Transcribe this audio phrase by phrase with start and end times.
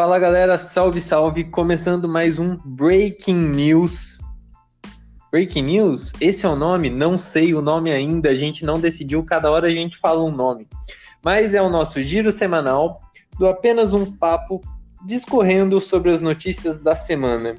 [0.00, 1.44] Fala galera, salve, salve!
[1.44, 4.16] Começando mais um Breaking News.
[5.30, 6.10] Breaking News?
[6.18, 6.88] Esse é o nome?
[6.88, 10.30] Não sei o nome ainda, a gente não decidiu, cada hora a gente fala um
[10.30, 10.66] nome.
[11.22, 13.02] Mas é o nosso giro semanal
[13.38, 14.62] do apenas um papo
[15.04, 17.56] discorrendo sobre as notícias da semana.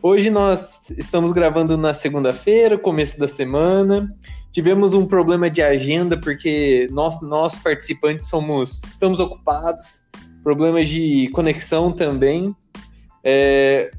[0.00, 4.08] Hoje nós estamos gravando na segunda-feira, começo da semana.
[4.52, 10.02] Tivemos um problema de agenda porque nós, nós participantes somos estamos ocupados,
[10.42, 12.54] problemas de conexão também.
[13.24, 13.90] É,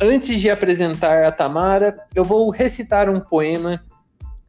[0.00, 3.84] antes de apresentar a Tamara, eu vou recitar um poema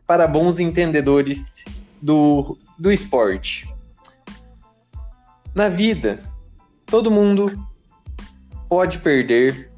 [0.07, 1.63] para bons entendedores
[2.01, 3.69] do, do esporte.
[5.53, 6.19] Na vida,
[6.85, 7.67] todo mundo
[8.69, 9.69] pode perder,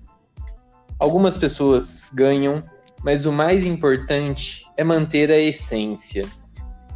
[0.99, 2.63] algumas pessoas ganham,
[3.03, 6.27] mas o mais importante é manter a essência.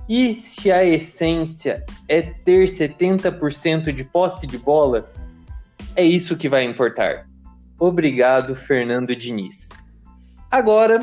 [0.09, 5.11] E se a essência é ter 70% de posse de bola,
[5.95, 7.27] é isso que vai importar.
[7.80, 9.69] Obrigado, Fernando Diniz.
[10.50, 11.00] Agora,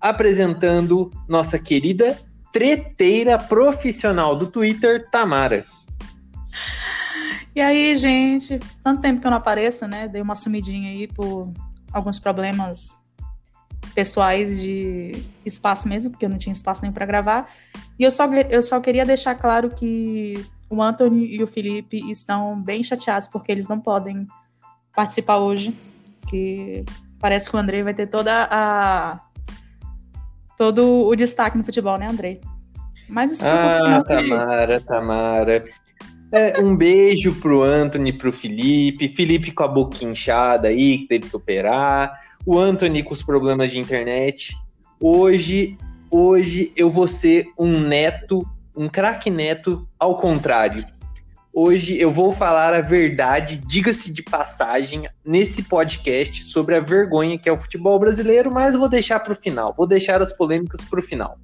[0.00, 2.18] apresentando nossa querida
[2.52, 5.64] treteira profissional do Twitter, Tamara.
[7.54, 10.06] E aí, gente, tanto tempo que eu não apareço, né?
[10.08, 11.52] Dei uma sumidinha aí por
[11.92, 13.00] alguns problemas
[13.94, 17.50] pessoais de espaço mesmo, porque eu não tinha espaço nem para gravar.
[17.98, 22.60] E eu só, eu só queria deixar claro que o Anthony e o Felipe estão
[22.60, 24.26] bem chateados porque eles não podem
[24.94, 25.74] participar hoje,
[26.28, 26.84] que
[27.20, 29.20] parece que o Andrei vai ter toda a
[30.56, 32.40] todo o destaque no futebol, né, Andrei?
[33.08, 35.64] Mas isso Ah, Tamara, Tamara.
[36.32, 39.08] É, um beijo pro Anthony, pro Felipe.
[39.08, 42.18] Felipe com a boca inchada aí, que teve que operar.
[42.46, 44.54] O Anthony com os problemas de internet.
[45.00, 45.78] Hoje,
[46.10, 50.84] hoje eu vou ser um neto, um craque neto ao contrário.
[51.54, 57.48] Hoje eu vou falar a verdade, diga-se de passagem, nesse podcast sobre a vergonha que
[57.48, 59.72] é o futebol brasileiro, mas vou deixar para o final.
[59.74, 61.38] Vou deixar as polêmicas para o final.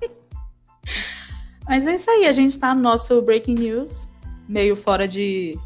[1.68, 4.08] Mas é isso aí, a gente tá no nosso Breaking News,
[4.48, 5.56] meio fora de,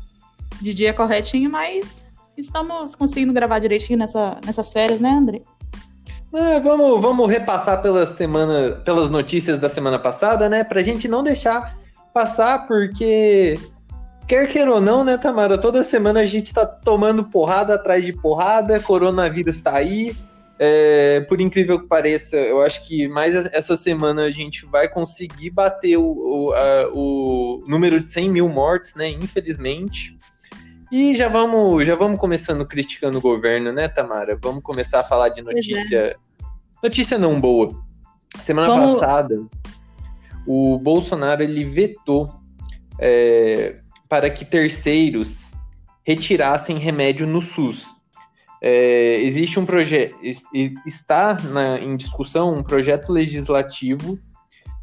[0.61, 2.05] de dia corretinho, mas
[2.37, 5.41] estamos conseguindo gravar direitinho nessa, nessas férias, né, André?
[6.33, 10.65] É, vamos, vamos repassar pelas, semana, pelas notícias da semana passada, né?
[10.65, 11.79] Pra gente não deixar
[12.13, 13.59] passar, porque
[14.27, 15.57] quer queira ou não, né, Tamara?
[15.57, 20.15] Toda semana a gente tá tomando porrada atrás de porrada, coronavírus tá aí,
[20.59, 25.51] é, por incrível que pareça, eu acho que mais essa semana a gente vai conseguir
[25.51, 29.09] bater o, o, a, o número de 100 mil mortes, né?
[29.09, 30.17] Infelizmente.
[30.97, 34.39] E já vamos, já vamos começando criticando o governo, né, Tamara?
[34.41, 35.43] Vamos começar a falar de é.
[35.43, 35.99] notícia.
[35.99, 36.17] É.
[36.81, 37.75] Notícia não boa.
[38.45, 39.01] Semana vamos...
[39.01, 39.45] passada,
[40.47, 42.33] o Bolsonaro ele vetou
[43.01, 45.55] é, para que terceiros
[46.07, 47.89] retirassem remédio no SUS.
[48.63, 50.15] É, existe um projeto,
[50.87, 54.17] está na, em discussão um projeto legislativo,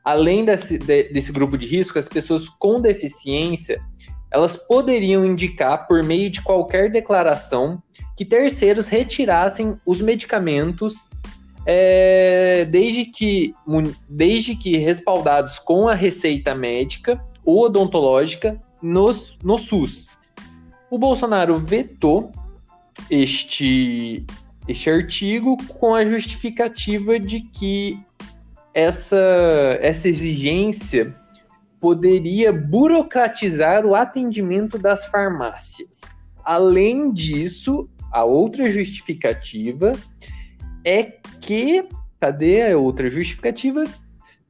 [0.05, 3.81] além desse, desse grupo de risco, as pessoas com deficiência,
[4.31, 7.81] elas poderiam indicar, por meio de qualquer declaração,
[8.15, 11.09] que terceiros retirassem os medicamentos
[11.65, 13.53] é, desde, que,
[14.07, 20.09] desde que respaldados com a receita médica ou odontológica nos, no SUS.
[20.91, 22.31] O Bolsonaro vetou
[23.09, 24.23] este,
[24.67, 27.99] este artigo com a justificativa de que
[28.75, 31.15] essa, essa exigência
[31.79, 36.01] poderia burocratizar o atendimento das farmácias.
[36.43, 39.93] Além disso, a outra justificativa
[40.85, 41.03] é
[41.39, 41.87] que.
[42.19, 43.83] Cadê a outra justificativa?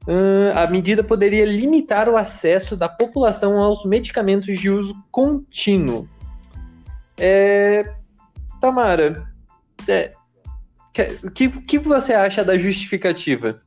[0.07, 6.07] Uh, a medida poderia limitar o acesso da população aos medicamentos de uso contínuo.
[7.17, 7.91] É,
[8.61, 9.27] Tamara,
[9.87, 10.13] é,
[11.23, 13.59] o que, que você acha da justificativa?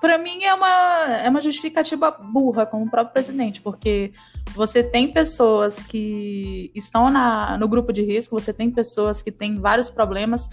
[0.00, 4.12] Para mim é uma, é uma justificativa burra, como o próprio presidente, porque
[4.52, 9.56] você tem pessoas que estão na, no grupo de risco, você tem pessoas que têm
[9.56, 10.48] vários problemas,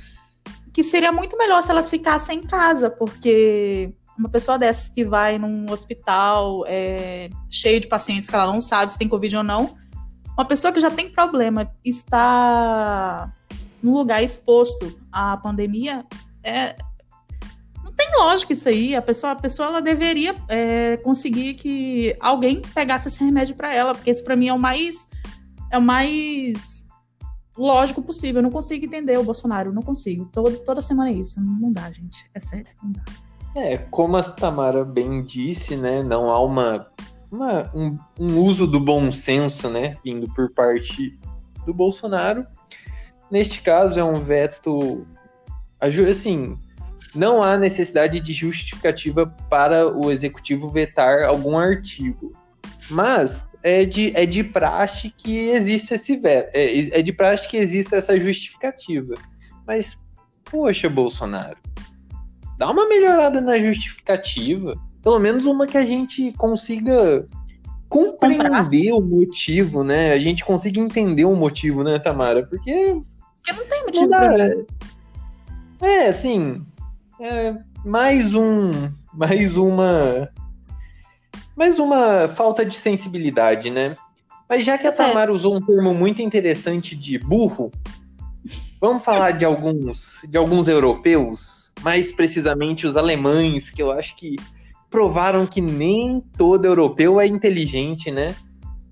[0.74, 5.38] que seria muito melhor se elas ficassem em casa, porque uma pessoa dessas que vai
[5.38, 9.78] num hospital é, cheio de pacientes que ela não sabe se tem Covid ou não,
[10.38, 13.34] uma pessoa que já tem problema está
[13.82, 16.06] num lugar exposto à pandemia,
[16.44, 16.76] é,
[17.98, 18.96] tem lógica isso aí.
[18.96, 23.96] A pessoa, a pessoa ela deveria é, conseguir que alguém pegasse esse remédio para ela,
[23.96, 25.08] porque isso para mim é o mais
[25.72, 26.86] é o mais
[27.58, 28.40] lógico possível.
[28.40, 30.30] Eu não consigo entender o Bolsonaro, não consigo.
[30.32, 31.42] Todo, toda semana é isso.
[31.42, 32.30] Não dá, gente.
[32.34, 33.04] É sério, não dá.
[33.56, 36.04] É, como a Tamara bem disse, né?
[36.04, 36.86] Não há uma,
[37.32, 39.98] uma um, um uso do bom senso, né?
[40.06, 41.20] Vindo por parte
[41.66, 42.46] do Bolsonaro.
[43.32, 45.08] Neste caso, é um veto.
[45.80, 46.58] Assim,
[47.18, 52.32] não há necessidade de justificativa para o executivo vetar algum artigo.
[52.90, 56.50] Mas é de, é de praxe que existe esse veto.
[56.54, 59.16] É, é de praxe que existe essa justificativa.
[59.66, 59.98] Mas,
[60.46, 61.58] poxa, Bolsonaro,
[62.58, 64.76] dá uma melhorada na justificativa.
[65.02, 67.28] Pelo menos uma que a gente consiga
[67.90, 68.96] compreender Comprar.
[68.96, 70.14] o motivo, né?
[70.14, 72.46] A gente consiga entender o motivo, né, Tamara?
[72.46, 73.02] Porque.
[73.38, 75.88] Porque não tem motivo não dá.
[75.88, 76.66] É, assim.
[77.20, 78.92] É, mais um.
[79.14, 80.30] Mais uma.
[81.56, 83.94] Mais uma falta de sensibilidade, né?
[84.48, 87.72] Mas já que a Tamara usou um termo muito interessante de burro,
[88.80, 94.36] vamos falar de alguns, de alguns europeus, mais precisamente os alemães, que eu acho que
[94.90, 98.36] provaram que nem todo europeu é inteligente, né?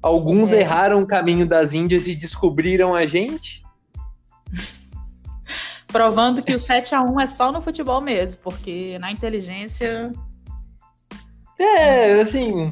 [0.01, 0.61] Alguns é.
[0.61, 3.63] erraram o caminho das Índias e descobriram a gente.
[5.95, 10.11] Provando que o 7 a 1 é só no futebol mesmo, porque na inteligência.
[11.57, 12.69] É, assim.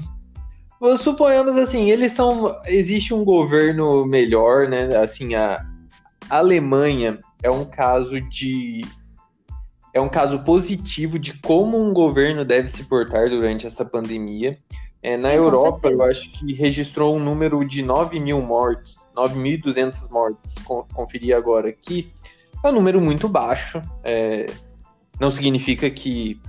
[1.00, 2.54] Suponhamos assim, eles são.
[2.66, 4.94] Existe um governo melhor, né?
[4.98, 5.66] Assim, a
[6.30, 8.82] Alemanha é um caso de
[9.94, 14.60] é um caso positivo de como um governo deve se portar durante essa pandemia.
[15.02, 20.12] É, na Sim, Europa, eu acho que registrou um número de 9 mil mortes, 9.200
[20.12, 20.56] mortes,
[20.94, 22.12] conferi agora aqui.
[22.64, 23.82] É um número muito baixo.
[24.04, 24.46] É,
[25.20, 26.40] não significa que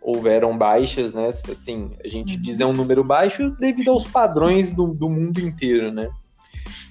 [0.00, 1.28] houveram baixas, né?
[1.28, 2.42] Assim, a gente uhum.
[2.42, 6.10] diz é um número baixo devido aos padrões do, do mundo inteiro, né?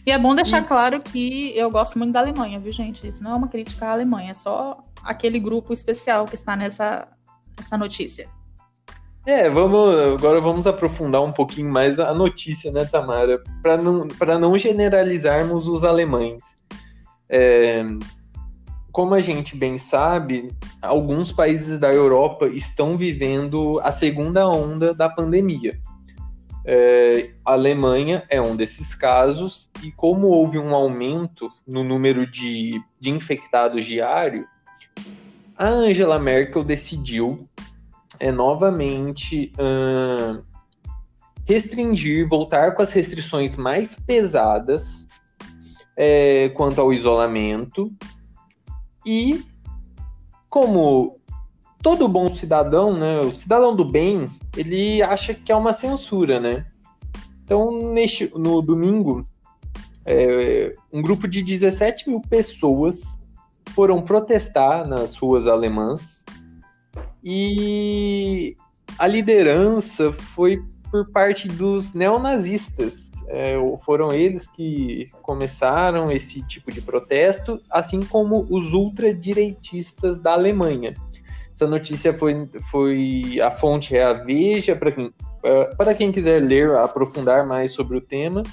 [0.06, 0.66] E é bom deixar e...
[0.66, 3.08] claro que eu gosto muito da Alemanha, viu, gente?
[3.08, 7.08] Isso não é uma crítica à Alemanha, é só aquele grupo especial que está nessa,
[7.58, 8.30] nessa notícia.
[9.26, 13.44] É, vamos agora vamos aprofundar um pouquinho mais a notícia, né, Tamara?
[13.62, 14.08] Para não,
[14.40, 16.44] não generalizarmos os alemães.
[17.30, 17.84] É,
[18.98, 20.50] como a gente bem sabe,
[20.82, 25.80] alguns países da Europa estão vivendo a segunda onda da pandemia.
[26.66, 32.82] É, a Alemanha é um desses casos, e como houve um aumento no número de,
[33.00, 34.48] de infectados diário,
[35.56, 37.48] a Angela Merkel decidiu
[38.20, 40.44] é, novamente uh,
[41.46, 45.08] restringir, voltar com as restrições mais pesadas
[45.96, 47.96] é, quanto ao isolamento.
[49.08, 49.46] E
[50.50, 51.18] como
[51.82, 56.66] todo bom cidadão, né, o cidadão do bem, ele acha que é uma censura, né?
[57.46, 59.26] Então, neste, no domingo,
[60.06, 63.18] é, um grupo de 17 mil pessoas
[63.70, 66.26] foram protestar nas ruas alemãs
[67.24, 68.58] e
[69.00, 70.62] a liderança foi
[70.92, 73.07] por parte dos neonazistas.
[73.28, 80.96] É, foram eles que começaram esse tipo de protesto, assim como os ultradireitistas da Alemanha.
[81.54, 85.12] Essa notícia foi, foi a fonte é a Veja, para quem,
[85.98, 88.44] quem quiser ler, aprofundar mais sobre o tema.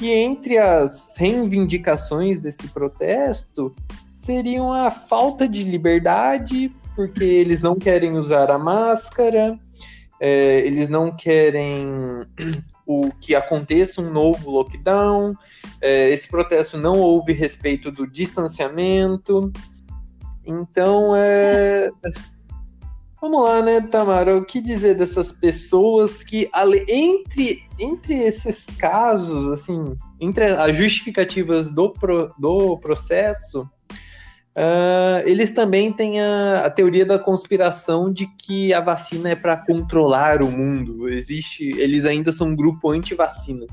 [0.00, 3.74] E entre as reivindicações desse protesto
[4.14, 9.58] seriam a falta de liberdade, porque eles não querem usar a máscara,
[10.20, 12.22] é, eles não querem
[12.90, 15.34] o que aconteça um novo lockdown,
[15.80, 19.52] é, esse protesto não houve respeito do distanciamento,
[20.44, 21.90] então, é.
[23.20, 24.36] Vamos lá, né, Tamara?
[24.36, 26.50] O que dizer dessas pessoas que,
[26.88, 33.68] entre, entre esses casos, assim, entre as justificativas do, pro, do processo,
[34.60, 39.56] uh, eles também têm a, a, teoria da conspiração de que a vacina é para
[39.56, 41.08] controlar o mundo.
[41.08, 43.66] Existe, eles ainda são um grupo anti-vacina.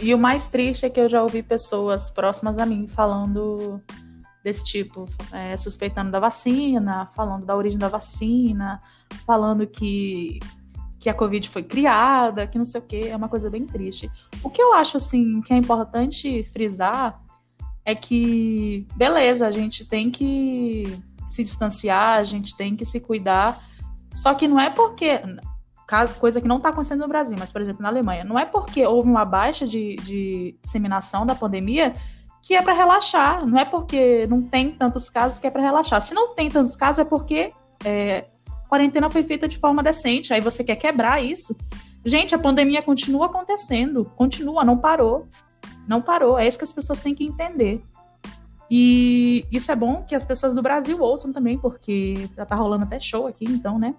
[0.00, 3.80] E o mais triste é que eu já ouvi pessoas próximas a mim falando
[4.42, 8.78] desse tipo, é, suspeitando da vacina, falando da origem da vacina,
[9.26, 10.38] falando que,
[10.98, 14.10] que a Covid foi criada, que não sei o que, é uma coisa bem triste.
[14.42, 17.23] O que eu acho, assim, que é importante frisar
[17.84, 20.98] é que, beleza, a gente tem que
[21.28, 23.62] se distanciar, a gente tem que se cuidar,
[24.14, 25.20] só que não é porque
[26.18, 28.86] coisa que não está acontecendo no Brasil, mas, por exemplo, na Alemanha, não é porque
[28.86, 31.94] houve uma baixa de, de disseminação da pandemia
[32.42, 33.46] que é para relaxar.
[33.46, 36.02] Não é porque não tem tantos casos que é para relaxar.
[36.02, 37.52] Se não tem tantos casos, é porque
[37.84, 40.32] é, a quarentena foi feita de forma decente.
[40.32, 41.56] Aí você quer quebrar isso.
[42.04, 44.04] Gente, a pandemia continua acontecendo.
[44.16, 45.26] Continua, não parou.
[45.86, 46.38] Não parou.
[46.38, 47.82] É isso que as pessoas têm que entender.
[48.70, 52.84] E isso é bom que as pessoas do Brasil ouçam também, porque já tá rolando
[52.84, 53.94] até show aqui, então, né?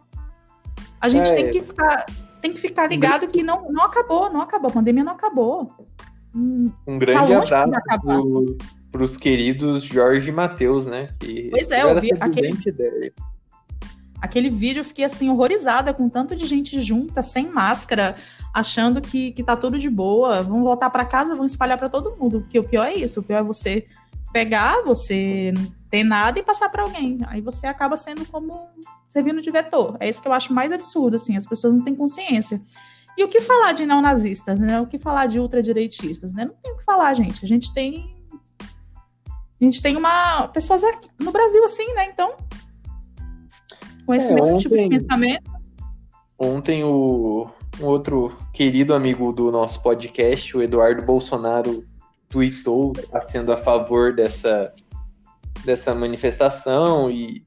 [1.00, 2.06] A gente é, tem que ficar,
[2.42, 5.72] tem que ficar ligado que não, não acabou, não acabou, a pandemia não acabou.
[6.36, 8.58] Hum, um grande tá abraço
[8.92, 11.10] para os queridos Jorge e Matheus, né?
[11.20, 12.58] Que pois é, eu vi aquele,
[14.26, 18.16] aquele vídeo, eu fiquei assim, horrorizada com tanto de gente junta, sem máscara,
[18.54, 20.44] achando que, que tá tudo de boa.
[20.44, 22.42] Vão voltar para casa, vão espalhar para todo mundo.
[22.42, 23.86] Porque o pior é isso, o pior é você
[24.34, 25.54] pegar, você
[25.90, 27.20] ter nada e passar para alguém.
[27.28, 28.68] Aí você acaba sendo como
[29.08, 29.96] servindo de vetor.
[30.00, 32.62] É isso que eu acho mais absurdo, assim, as pessoas não têm consciência.
[33.18, 34.82] E o que falar de neonazistas, né?
[34.82, 36.44] O que falar de ultradireitistas, né?
[36.44, 37.46] Não tem o que falar, gente.
[37.46, 38.14] A gente tem
[38.62, 42.10] a gente tem uma pessoas aqui no Brasil assim, né?
[42.12, 42.36] Então,
[44.06, 45.52] com esse é, mesmo ontem, tipo de pensamento.
[46.38, 47.50] Ontem o
[47.82, 51.84] um outro querido amigo do nosso podcast, o Eduardo Bolsonaro,
[52.30, 54.74] tweetou tá sendo a favor dessa
[55.64, 57.44] dessa manifestação e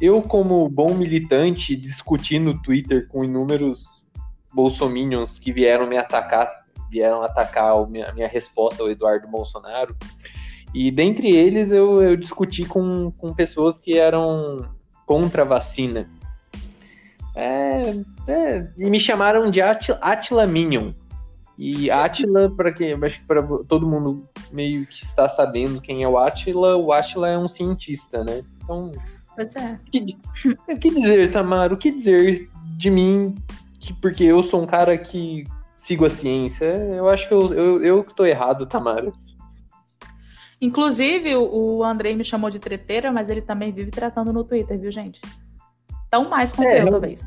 [0.00, 4.04] eu como bom militante discuti no Twitter com inúmeros
[4.52, 6.50] bolsominions que vieram me atacar,
[6.90, 9.96] vieram atacar a minha, minha resposta ao Eduardo Bolsonaro.
[10.74, 14.68] E dentre eles eu, eu discuti com, com pessoas que eram
[15.06, 16.10] contra a vacina.
[17.34, 17.94] É,
[18.26, 20.92] é, e me chamaram de Atila, Minion.
[21.56, 26.08] E Atila, para quem acho que para todo mundo meio que está sabendo quem é
[26.08, 28.42] o Atila, o Atila é um cientista, né?
[28.62, 28.92] Então,
[29.34, 29.78] pois é.
[29.86, 30.18] O que,
[30.78, 31.72] que dizer, Tamara?
[31.72, 33.34] O que dizer de mim
[33.78, 35.46] que porque eu sou um cara que
[35.76, 36.64] sigo a ciência.
[36.64, 39.12] Eu acho que eu, eu, eu que tô errado, Tamara.
[40.60, 44.90] Inclusive, o Andrei me chamou de treteira, mas ele também vive tratando no Twitter, viu,
[44.90, 45.20] gente?
[46.10, 47.22] Tão mais é, eu, talvez.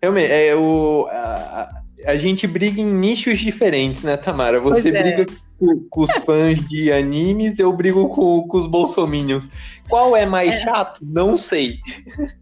[0.00, 1.70] Realmente, é, o, a,
[2.06, 4.60] a, gente briga em nichos diferentes, né, Tamara?
[4.60, 5.02] Você é.
[5.02, 5.26] briga
[5.58, 9.48] com, com, os fãs de animes, eu brigo com, com os bolsominions.
[9.88, 10.60] Qual é mais é.
[10.60, 11.00] chato?
[11.02, 11.78] Não sei.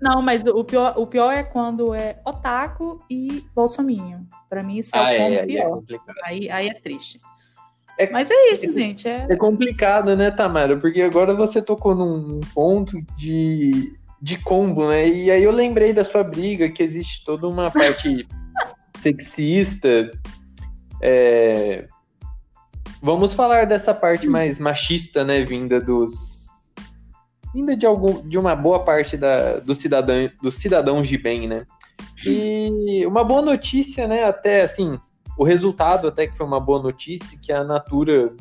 [0.01, 4.21] Não, mas o pior, o pior é quando é otaku e bolsominion.
[4.51, 5.83] Pra mim, isso é ah, o é, é pior.
[6.25, 7.21] Aí, aí é triste.
[7.99, 9.09] É, Mas é isso, gente.
[9.09, 9.27] É...
[9.31, 10.77] é complicado, né, Tamara?
[10.77, 15.09] Porque agora você tocou num ponto de, de combo, né?
[15.09, 18.27] E aí eu lembrei da sua briga, que existe toda uma parte
[19.01, 20.11] sexista.
[21.03, 21.89] É...
[23.03, 25.45] Vamos falar dessa parte mais machista, né?
[25.45, 26.71] Vinda dos.
[27.55, 31.65] Vinda de, algum, de uma boa parte da, do cidadão, dos cidadãos de bem, né?
[32.27, 34.25] E uma boa notícia, né?
[34.25, 34.99] Até assim,
[35.37, 38.35] o resultado, até que foi uma boa notícia, que a Natura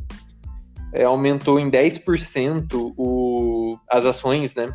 [0.94, 4.68] é, aumentou em 10% o, as ações, né?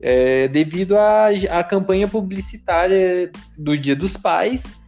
[0.00, 4.80] É, devido à, campanha publicitária do Dia dos Pais,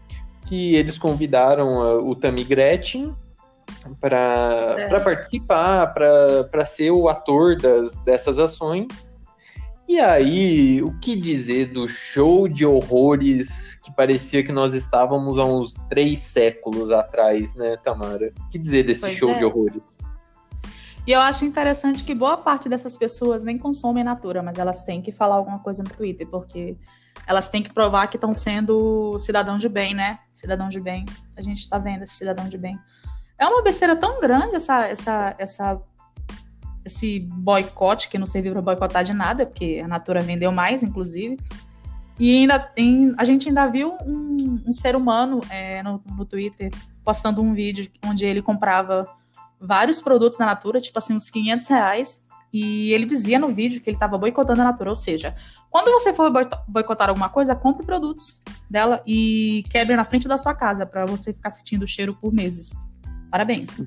[0.46, 3.14] que eles convidaram a, o Tammy Gretchen
[4.00, 5.00] para é.
[5.00, 9.07] participar, para ser o ator das, dessas ações.
[9.88, 15.44] E aí, o que dizer do show de horrores que parecia que nós estávamos há
[15.46, 18.30] uns três séculos atrás, né, Tamara?
[18.38, 19.38] O que dizer desse pois show é.
[19.38, 19.96] de horrores?
[21.06, 25.00] E eu acho interessante que boa parte dessas pessoas nem consomem Natura, mas elas têm
[25.00, 26.76] que falar alguma coisa no Twitter, porque
[27.26, 30.18] elas têm que provar que estão sendo cidadão de bem, né?
[30.34, 31.06] Cidadão de bem.
[31.34, 32.78] A gente está vendo esse cidadão de bem.
[33.38, 35.80] É uma besteira tão grande essa, essa, essa
[36.88, 41.38] esse boicote, que não serviu para boicotar de nada, porque a Natura vendeu mais, inclusive.
[42.18, 46.70] E ainda em, a gente ainda viu um, um ser humano é, no, no Twitter
[47.04, 49.08] postando um vídeo onde ele comprava
[49.60, 52.20] vários produtos na Natura, tipo assim, uns 500 reais.
[52.52, 54.90] E ele dizia no vídeo que ele estava boicotando a Natura.
[54.90, 55.34] Ou seja,
[55.70, 56.32] quando você for
[56.66, 61.32] boicotar alguma coisa, compre produtos dela e quebre na frente da sua casa para você
[61.32, 62.70] ficar sentindo o cheiro por meses.
[63.30, 63.82] Parabéns.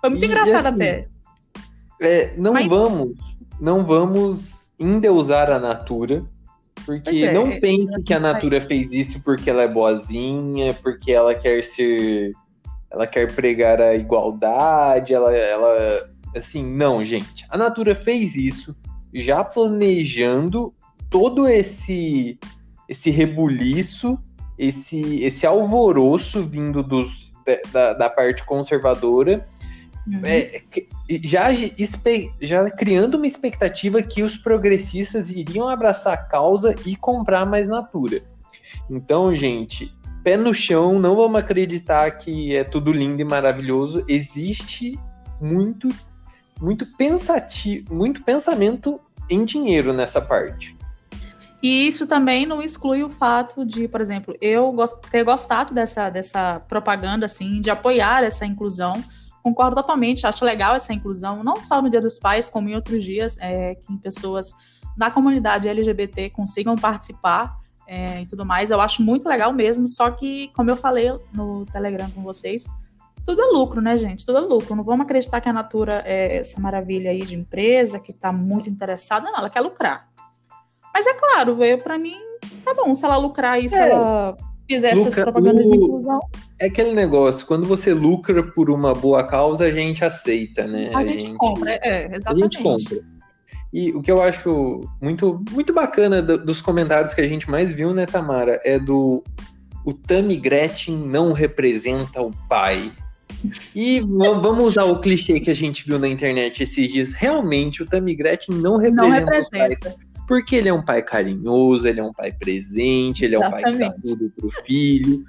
[0.00, 1.08] Foi muito e engraçado assim, até.
[2.06, 2.68] É, não Mas...
[2.68, 3.12] vamos,
[3.60, 6.24] não vamos endeusar a Natura,
[6.84, 11.34] porque é, não pense que a Natura fez isso porque ela é boazinha, porque ela
[11.34, 12.32] quer ser,
[12.90, 17.46] ela quer pregar a igualdade, ela, ela, assim, não, gente.
[17.48, 18.76] A Natura fez isso
[19.14, 20.74] já planejando
[21.08, 22.38] todo esse,
[22.88, 24.18] esse rebuliço,
[24.58, 27.32] esse, esse alvoroço vindo dos,
[27.72, 29.46] da, da parte conservadora.
[30.22, 30.62] É,
[31.22, 31.48] já,
[32.40, 38.22] já criando uma expectativa que os progressistas iriam abraçar a causa e comprar mais Natura.
[38.90, 39.90] Então, gente,
[40.22, 44.04] pé no chão, não vamos acreditar que é tudo lindo e maravilhoso.
[44.06, 44.98] Existe
[45.40, 45.88] muito,
[46.60, 50.76] muito pensativo, muito pensamento em dinheiro nessa parte.
[51.62, 54.74] E isso também não exclui o fato de, por exemplo, eu
[55.10, 59.02] ter gostado dessa, dessa propaganda, assim, de apoiar essa inclusão.
[59.44, 63.04] Concordo totalmente, acho legal essa inclusão, não só no Dia dos Pais, como em outros
[63.04, 64.54] dias, é, que pessoas
[64.96, 67.54] da comunidade LGBT consigam participar
[67.86, 68.70] é, e tudo mais.
[68.70, 72.64] Eu acho muito legal mesmo, só que, como eu falei no Telegram com vocês,
[73.26, 74.24] tudo é lucro, né, gente?
[74.24, 74.74] Tudo é lucro.
[74.74, 78.70] Não vamos acreditar que a Natura é essa maravilha aí de empresa que está muito
[78.70, 79.30] interessada.
[79.30, 80.08] Não, ela quer lucrar.
[80.92, 82.18] Mas é claro, veio para mim,
[82.64, 83.90] tá bom, se ela lucrar e se é.
[83.90, 84.36] ela
[84.68, 85.70] fizer Lucra, essas propagandas o...
[85.70, 86.20] de inclusão.
[86.58, 90.90] É aquele negócio, quando você lucra por uma boa causa, a gente aceita, né?
[90.94, 92.58] A, a gente, gente, compra, é, exatamente.
[92.58, 93.14] A gente compra.
[93.72, 97.92] E o que eu acho muito, muito bacana dos comentários que a gente mais viu,
[97.92, 99.22] né, Tamara, é do
[99.84, 102.92] o Tammy Gretchen não representa o pai.
[103.74, 107.12] E vamos usar o clichê que a gente viu na internet esses dias.
[107.12, 109.88] Realmente, o Tammy Gretchen não representa, não representa.
[109.88, 109.96] os pais.
[110.26, 113.62] Porque ele é um pai carinhoso, ele é um pai presente, ele é um pai
[113.62, 115.24] que dá tudo pro filho.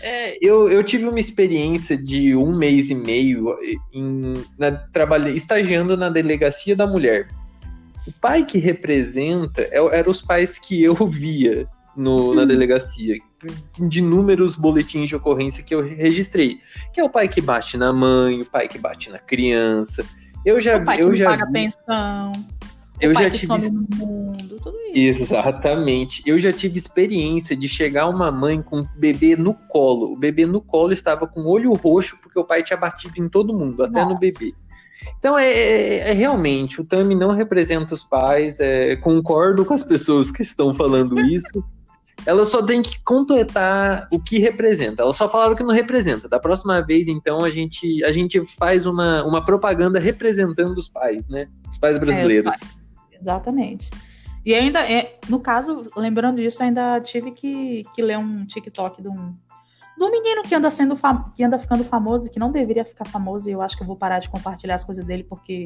[0.00, 3.56] É, eu, eu tive uma experiência de um mês e meio
[3.90, 7.28] em, na, trabalhei, estagiando na delegacia da mulher.
[8.06, 12.34] O pai que representa é, eram os pais que eu via no, hum.
[12.34, 13.16] na delegacia,
[13.78, 16.60] de inúmeros boletins de ocorrência que eu registrei.
[16.92, 20.04] Que é o pai que bate na mãe, o pai que bate na criança.
[20.44, 21.52] Eu já, o pai eu que já paga vi...
[21.52, 22.32] pensão.
[23.04, 23.70] Eu já tive.
[23.70, 24.34] Mundo,
[24.94, 26.22] Exatamente.
[26.24, 30.12] Eu já tive experiência de chegar uma mãe com o bebê no colo.
[30.12, 33.28] O bebê no colo estava com o olho roxo porque o pai tinha batido em
[33.28, 34.14] todo mundo, até Nossa.
[34.14, 34.54] no bebê.
[35.18, 39.82] Então, é, é, é, realmente, o Tami não representa os pais, é, concordo com as
[39.82, 41.64] pessoas que estão falando isso.
[42.24, 45.02] Ela só tem que completar o que representa.
[45.02, 46.28] Ela só falaram que não representa.
[46.28, 51.22] Da próxima vez, então, a gente, a gente faz uma, uma propaganda representando os pais,
[51.28, 51.48] né?
[51.68, 52.46] Os pais brasileiros.
[52.46, 52.83] É, os pais.
[53.24, 53.90] Exatamente.
[54.44, 59.08] E ainda, é, no caso, lembrando disso, ainda tive que, que ler um TikTok de
[59.08, 59.34] um,
[59.96, 60.94] do menino que anda sendo
[61.34, 63.96] que anda ficando famoso, que não deveria ficar famoso, e eu acho que eu vou
[63.96, 65.64] parar de compartilhar as coisas dele, porque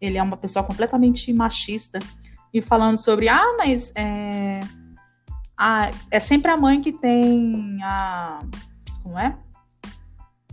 [0.00, 2.00] ele é uma pessoa completamente machista,
[2.52, 4.60] e falando sobre, ah, mas é,
[5.56, 8.40] ah, é sempre a mãe que tem a.
[9.04, 9.36] Como é?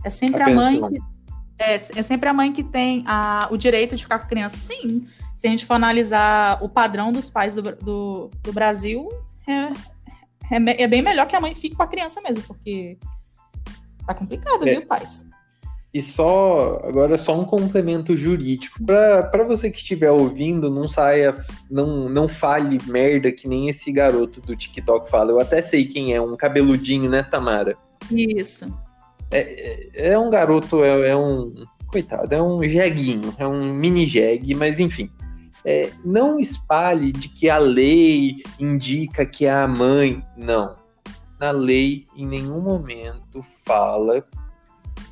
[0.04, 1.16] É sempre a, a mãe que.
[1.58, 4.56] É, é sempre a mãe que tem a, o direito de ficar com a criança.
[4.56, 5.08] Sim,
[5.46, 9.08] se a gente for analisar o padrão dos pais do, do, do Brasil,
[9.46, 9.52] é,
[10.52, 12.98] é, é, bem melhor que a mãe fique com a criança mesmo, porque
[14.04, 14.72] tá complicado, é.
[14.72, 15.24] viu, pais?
[15.94, 18.84] E só, agora só um complemento jurídico.
[18.84, 21.34] Para você que estiver ouvindo, não saia,
[21.70, 25.30] não, não fale merda que nem esse garoto do TikTok fala.
[25.30, 27.78] Eu até sei quem é, um cabeludinho, né, Tamara?
[28.10, 28.66] Isso.
[29.30, 29.38] É,
[29.94, 31.54] é, é um garoto, é, é um.
[31.86, 35.08] Coitado, é um jeguinho, é um mini jegue, mas enfim
[35.68, 40.24] é, não espalhe de que a lei indica que é a mãe.
[40.36, 40.76] Não.
[41.40, 44.24] Na lei, em nenhum momento fala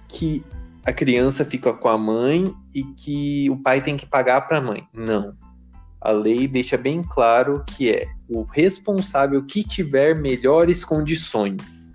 [0.08, 0.44] que
[0.86, 4.60] a criança fica com a mãe e que o pai tem que pagar para a
[4.60, 4.86] mãe.
[4.94, 5.36] Não.
[6.00, 11.94] A lei deixa bem claro que é o responsável que tiver melhores condições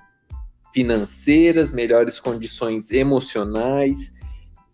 [0.74, 4.14] financeiras, melhores condições emocionais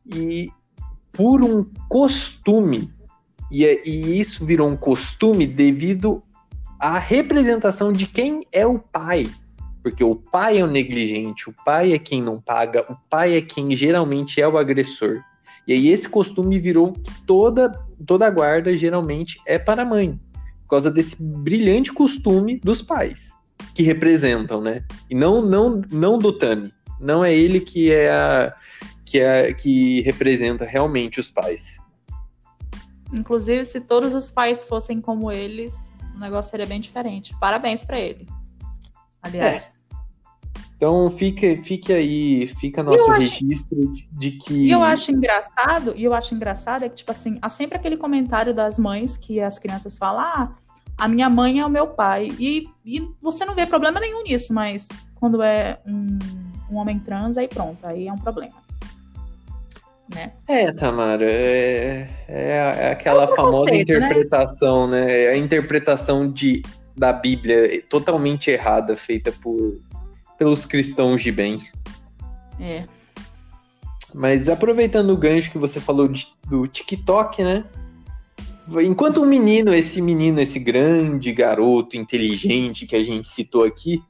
[0.08, 0.50] e
[1.14, 2.95] por um costume
[3.52, 6.24] e, e isso virou um costume devido
[6.80, 9.30] à representação de quem é o pai.
[9.84, 13.42] Porque o pai é o negligente, o pai é quem não paga, o pai é
[13.42, 15.22] quem geralmente é o agressor.
[15.68, 17.72] E aí esse costume virou que toda,
[18.06, 20.20] toda a guarda geralmente é para a mãe.
[20.64, 23.32] Por causa desse brilhante costume dos pais,
[23.76, 24.84] que representam, né?
[25.10, 26.74] E não, não, não do Tami.
[27.00, 28.56] Não é ele que é a,
[29.06, 31.78] que é que representa realmente os pais.
[33.16, 37.34] Inclusive, se todos os pais fossem como eles, o negócio seria bem diferente.
[37.40, 38.28] Parabéns para ele.
[39.24, 39.74] Aliás.
[39.82, 39.86] É.
[40.76, 44.54] Então fique, fique aí, fica nosso registro de, de que.
[44.54, 47.96] E eu acho engraçado, e eu acho engraçado é que, tipo assim, há sempre aquele
[47.96, 50.56] comentário das mães que as crianças falam, ah,
[50.98, 52.28] a minha mãe é o meu pai.
[52.38, 56.20] E, e você não vê problema nenhum nisso, mas quando é um,
[56.70, 58.65] um homem trans, aí pronto, aí é um problema
[60.14, 60.34] né?
[60.48, 63.82] É, Tamara, é, é, é aquela é famosa né?
[63.82, 65.06] interpretação, né?
[65.06, 65.28] né?
[65.30, 66.62] A interpretação de,
[66.96, 69.80] da Bíblia totalmente errada, feita por,
[70.38, 71.62] pelos cristãos de bem.
[72.60, 72.86] É.
[74.14, 77.66] Mas aproveitando o gancho que você falou de, do TikTok, né?
[78.84, 84.02] Enquanto um menino, esse menino, esse grande garoto inteligente que a gente citou aqui,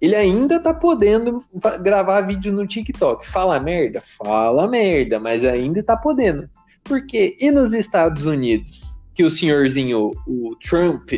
[0.00, 1.42] Ele ainda tá podendo
[1.82, 3.26] gravar vídeo no TikTok.
[3.26, 4.02] Fala merda?
[4.16, 6.48] Fala merda, mas ainda tá podendo.
[6.84, 11.12] Porque e nos Estados Unidos, que o senhorzinho, o Trump,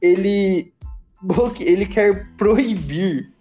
[0.00, 0.72] ele
[1.60, 3.32] ele quer proibir.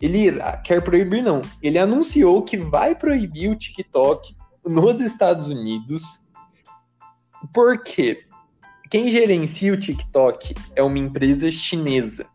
[0.00, 0.32] Ele
[0.64, 1.42] quer proibir não.
[1.62, 6.26] Ele anunciou que vai proibir o TikTok nos Estados Unidos.
[7.54, 8.24] Por quê?
[8.90, 12.26] Quem gerencia o TikTok é uma empresa chinesa.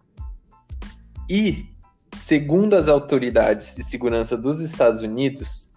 [1.29, 1.65] E,
[2.13, 5.71] segundo as autoridades de segurança dos Estados Unidos,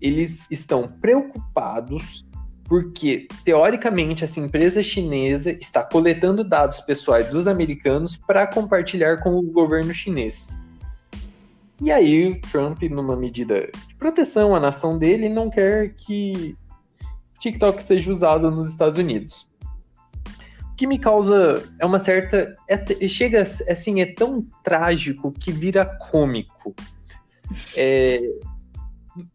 [0.00, 2.24] eles estão preocupados
[2.64, 9.42] porque, teoricamente, essa empresa chinesa está coletando dados pessoais dos americanos para compartilhar com o
[9.42, 10.60] governo chinês.
[11.80, 16.56] E aí, o Trump, numa medida de proteção à nação dele, não quer que
[17.40, 19.51] TikTok seja usado nos Estados Unidos
[20.82, 26.74] que me causa é uma certa é, chega assim é tão trágico que vira cômico.
[27.76, 28.20] É,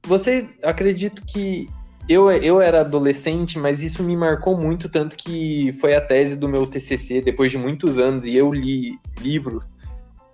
[0.06, 1.70] você acredito que
[2.10, 6.50] eu, eu era adolescente, mas isso me marcou muito, tanto que foi a tese do
[6.50, 9.64] meu TCC depois de muitos anos e eu li livro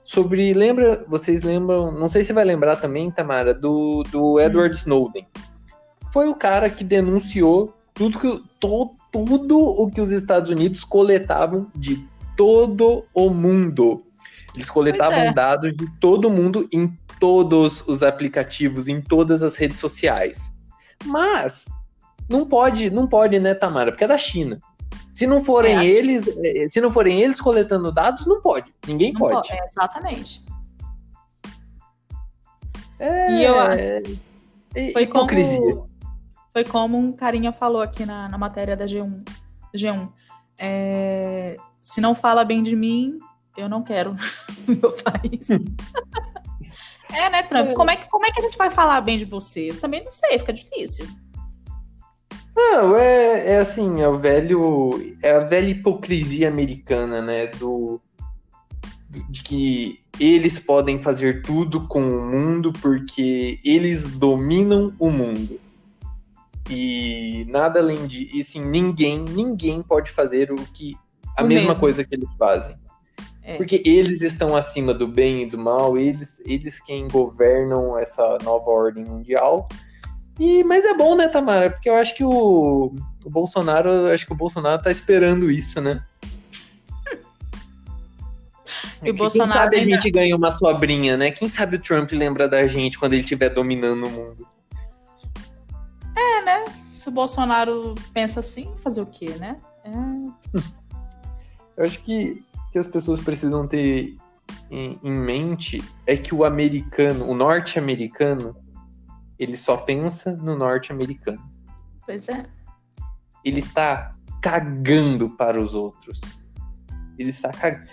[0.04, 5.26] sobre lembra vocês lembram não sei se vai lembrar também Tamara do, do Edward Snowden
[6.12, 11.68] foi o cara que denunciou tudo que to, tudo o que os Estados Unidos coletavam
[11.76, 12.04] de
[12.36, 14.04] todo o mundo.
[14.56, 15.34] Eles coletavam é.
[15.34, 20.52] dados de todo mundo em todos os aplicativos, em todas as redes sociais.
[21.06, 21.66] Mas
[22.28, 23.92] não pode, não pode, né, Tamara?
[23.92, 24.60] Porque é da China.
[25.14, 28.74] Se não forem é eles, eh, se não forem eles coletando dados, não pode.
[28.88, 29.48] Ninguém não pode.
[29.48, 29.54] pode.
[29.54, 30.44] É, exatamente.
[32.98, 33.54] É, e eu
[34.92, 35.60] foi hipocrisia.
[35.60, 35.90] Como,
[36.54, 39.28] foi como um carinha falou aqui na, na matéria da G1.
[39.76, 40.10] G1.
[40.60, 43.20] É, se não fala bem de mim,
[43.58, 44.16] eu não quero
[44.68, 45.50] meu país.
[47.12, 47.70] é, né, Trump?
[47.70, 47.74] É.
[47.74, 49.72] Como, é que, como é que a gente vai falar bem de você?
[49.72, 51.08] Eu também não sei, fica difícil.
[52.56, 55.16] Não, é, é assim, é o velho.
[55.24, 57.48] É a velha hipocrisia americana, né?
[57.48, 58.00] Do.
[59.10, 65.60] De que eles podem fazer tudo com o mundo porque eles dominam o mundo.
[66.70, 68.30] E nada além de.
[68.34, 70.96] E assim, ninguém, ninguém pode fazer o que.
[71.38, 71.82] A o mesma mesmo.
[71.82, 72.76] coisa que eles fazem.
[73.42, 73.58] É.
[73.58, 78.70] Porque eles estão acima do bem e do mal, eles, eles quem governam essa nova
[78.70, 79.68] ordem mundial.
[80.40, 81.70] E, mas é bom, né, Tamara?
[81.70, 86.04] Porque eu acho que o, o Bolsonaro, acho que o Bolsonaro tá esperando isso, né?
[89.04, 89.96] E o Bolsonaro Quem sabe ainda...
[89.96, 91.30] a gente ganha uma sobrinha, né?
[91.30, 94.48] Quem sabe o Trump lembra da gente quando ele estiver dominando o mundo.
[96.44, 96.66] Né?
[96.92, 99.60] Se o Bolsonaro pensa assim, fazer o quê, né?
[99.84, 99.92] É...
[101.76, 104.16] Eu acho que, que as pessoas precisam ter
[104.70, 108.56] em, em mente é que o americano, o norte-americano,
[109.40, 111.42] ele só pensa no norte-americano.
[112.06, 112.46] Pois é.
[113.44, 116.52] Ele está cagando para os outros.
[117.18, 117.88] Ele está cagando.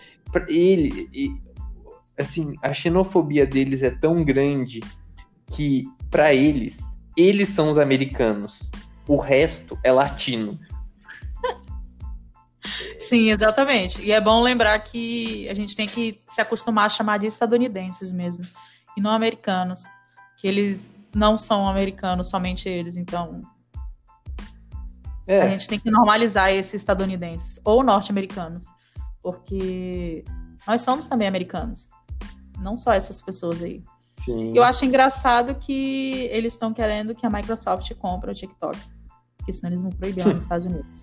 [0.49, 1.41] Ele,
[2.19, 4.81] assim, a xenofobia deles é tão grande
[5.47, 8.71] que para eles eles são os americanos.
[9.07, 10.59] O resto é latino.
[12.99, 14.03] Sim, exatamente.
[14.03, 18.13] E é bom lembrar que a gente tem que se acostumar a chamar de estadunidenses
[18.13, 18.45] mesmo,
[18.97, 19.83] e não americanos.
[20.37, 22.97] Que eles não são americanos, somente eles.
[22.97, 23.43] Então,
[25.27, 25.43] é.
[25.43, 28.65] a gente tem que normalizar esses estadunidenses ou norte-americanos,
[29.23, 30.25] porque
[30.67, 31.89] nós somos também americanos,
[32.59, 33.83] não só essas pessoas aí.
[34.25, 34.53] Sim.
[34.55, 38.79] Eu acho engraçado que eles estão querendo que a Microsoft compre o TikTok.
[39.37, 41.03] Porque senão eles não proibiram nos Estados Unidos.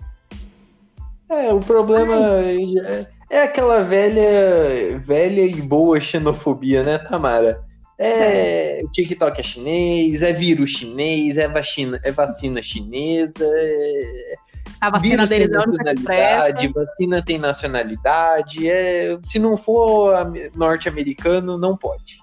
[1.29, 7.61] É, o problema é, é, aquela velha, velha e boa xenofobia, né, Tamara?
[7.99, 13.43] É, o TikTok é chinês, é vírus chinês, é vacina, é vacina chinesa.
[13.43, 14.35] É...
[14.79, 18.69] A vacina deles é a única que Vacina tem nacionalidade.
[18.69, 20.13] É, se não for
[20.55, 22.19] norte-americano, não pode.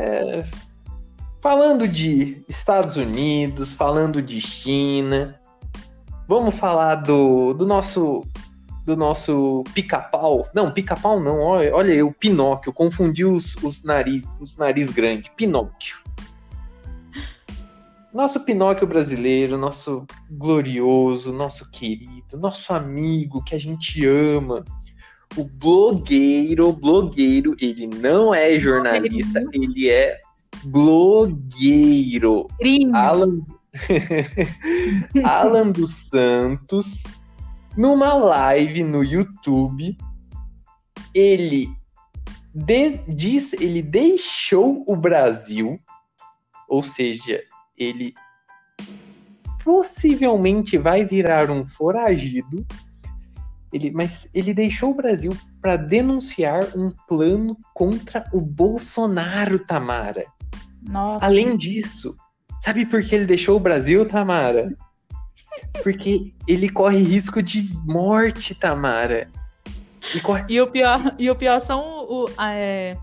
[0.00, 0.42] É,
[1.42, 5.38] falando de Estados Unidos, falando de China,
[6.26, 8.24] vamos falar do, do nosso
[8.86, 10.48] do nosso pica-pau.
[10.54, 15.30] Não, pica-pau não, olha, olha o Pinóquio, confundi os, os, nariz, os nariz grandes.
[15.36, 15.98] Pinóquio.
[18.12, 24.64] Nosso Pinóquio brasileiro, nosso glorioso, nosso querido, nosso amigo que a gente ama,
[25.36, 30.18] o blogueiro, blogueiro, ele não é jornalista, ele é
[30.64, 32.46] blogueiro.
[32.92, 33.40] Alan,
[35.24, 37.02] Alan dos Santos,
[37.76, 39.96] numa live no YouTube,
[41.14, 41.68] ele
[42.54, 45.80] de, diz, ele deixou o Brasil,
[46.68, 47.40] ou seja,
[47.78, 48.12] ele
[49.62, 52.66] possivelmente vai virar um foragido.
[53.72, 60.26] Ele, mas ele deixou o Brasil para denunciar um plano contra o Bolsonaro, Tamara.
[60.82, 61.24] Nossa.
[61.24, 62.16] Além disso,
[62.60, 64.76] sabe por que ele deixou o Brasil, Tamara?
[65.82, 69.28] Porque ele corre risco de morte, Tamara.
[70.14, 70.44] E, corre...
[70.48, 72.96] e, o, pior, e o pior são o, é,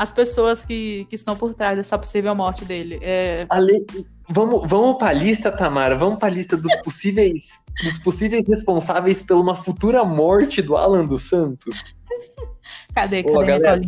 [0.00, 2.98] as pessoas que, que estão por trás dessa possível morte dele.
[3.02, 3.44] É...
[3.50, 3.84] Ale...
[4.30, 5.94] Vamos, vamos para a lista, Tamara.
[5.94, 11.04] Vamos para a lista dos possíveis, dos possíveis responsáveis por uma futura morte do Alan
[11.04, 11.94] dos Santos.
[12.94, 13.78] Cadê, cadê Ô, galera,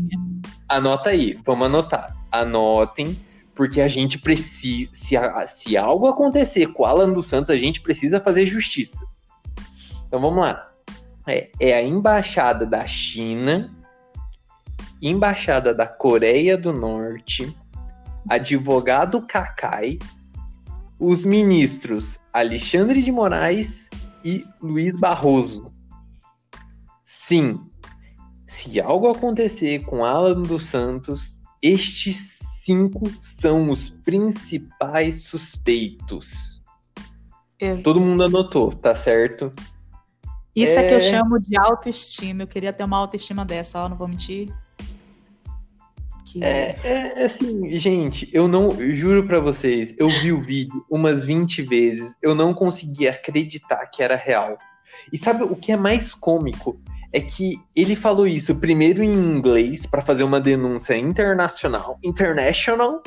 [0.69, 2.15] Anota aí, vamos anotar.
[2.31, 3.19] Anotem,
[3.55, 4.91] porque a gente precisa.
[4.93, 9.05] Se, se algo acontecer com o Alan dos Santos, a gente precisa fazer justiça.
[10.07, 10.71] Então vamos lá.
[11.27, 13.71] É, é a embaixada da China,
[15.03, 17.53] embaixada da Coreia do Norte,
[18.29, 19.99] advogado Kakai,
[20.99, 23.91] os ministros Alexandre de Moraes
[24.25, 25.73] e Luiz Barroso.
[27.05, 27.61] Sim,
[28.47, 36.63] se algo acontecer com Alan dos Santos, estes cinco são os principais suspeitos.
[37.59, 37.77] É.
[37.77, 39.53] Todo mundo anotou, tá certo?
[40.55, 40.85] Isso é...
[40.85, 42.43] é que eu chamo de autoestima.
[42.43, 44.53] Eu queria ter uma autoestima dessa, ó, não vou mentir.
[46.33, 46.43] Que...
[46.43, 51.23] É, é, assim, gente, eu não eu juro para vocês, eu vi o vídeo umas
[51.23, 54.57] 20 vezes, eu não conseguia acreditar que era real.
[55.13, 56.81] E sabe o que é mais cômico?
[57.13, 63.03] É que ele falou isso primeiro em inglês para fazer uma denúncia internacional, international,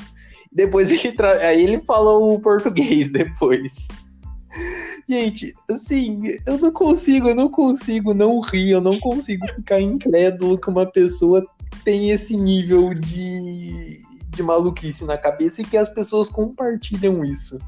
[0.51, 1.31] depois ele tra...
[1.39, 3.88] aí ele falou o português depois.
[5.09, 10.59] Gente, assim, eu não consigo, eu não consigo não rir, eu não consigo ficar incrédulo
[10.59, 11.43] que uma pessoa
[11.83, 17.59] tem esse nível de, de maluquice na cabeça e que as pessoas compartilham isso.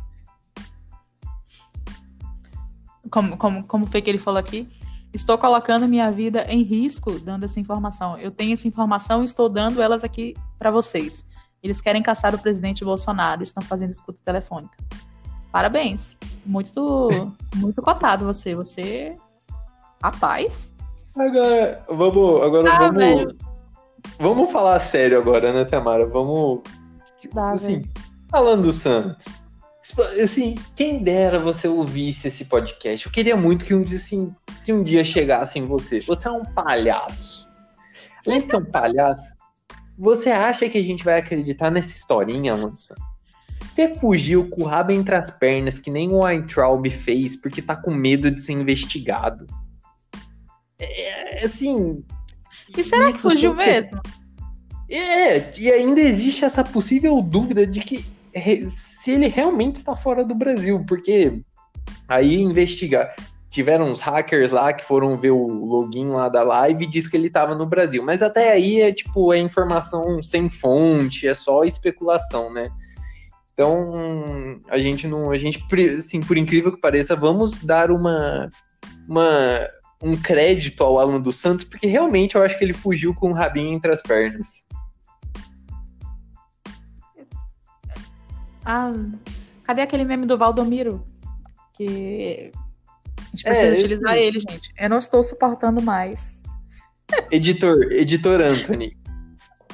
[3.10, 4.68] Como, como, como foi que ele falou aqui?
[5.14, 8.18] Estou colocando minha vida em risco dando essa informação.
[8.18, 11.26] Eu tenho essa informação e estou dando elas aqui para vocês.
[11.64, 14.76] Eles querem caçar o presidente Bolsonaro, estão fazendo escuta telefônica.
[15.52, 16.16] Parabéns.
[16.46, 18.54] Muito, muito cotado você.
[18.54, 19.18] Você.
[20.02, 20.74] Rapaz.
[21.16, 22.42] Agora, vamos.
[22.44, 23.04] Agora ah, vamos.
[23.04, 23.38] Velho.
[24.20, 26.06] Vamos falar sério agora, né, Tamara?
[26.08, 26.62] Vamos.
[27.34, 27.84] Dá, assim,
[28.30, 29.42] falando do Santos.
[30.22, 33.06] Assim, quem dera você ouvisse esse podcast.
[33.06, 36.32] Eu queria muito que um dia, assim, se um dia chegasse em você, você é
[36.32, 37.48] um palhaço.
[38.26, 39.36] Além de ser um palhaço,
[39.98, 42.90] você acha que a gente vai acreditar nessa historinha, Santos?
[43.74, 47.76] Você fugiu com o rabo entre as pernas, que nem o Weintraub fez, porque tá
[47.76, 49.48] com medo de ser investigado.
[50.80, 52.04] É, assim.
[52.78, 54.00] E será que fugiu mesmo?
[54.90, 58.06] É, e ainda existe essa possível dúvida de que
[58.70, 61.42] se ele realmente está fora do Brasil, porque
[62.08, 63.14] aí investigar.
[63.50, 67.18] Tiveram uns hackers lá que foram ver o login lá da live e diz que
[67.18, 68.04] ele estava no Brasil.
[68.04, 72.70] Mas até aí é tipo, é informação sem fonte, é só especulação, né?
[73.54, 75.66] Então, a gente não, a gente,
[75.98, 78.52] assim, por incrível que pareça, vamos dar uma,
[79.10, 79.68] uma
[80.02, 83.34] um crédito ao Alan dos Santos, porque realmente eu acho que ele fugiu com o
[83.34, 84.66] rabinho entre as pernas.
[88.64, 88.94] Ah,
[89.64, 91.06] cadê aquele meme do Valdomiro?
[91.74, 94.74] Que a gente precisa é, utilizar ele, gente.
[94.78, 96.40] Eu não estou suportando mais.
[97.32, 98.98] Editor, editor Anthony.